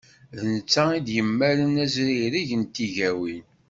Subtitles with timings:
[0.39, 3.43] D netta i d-yemmalen azrireg n tigawin.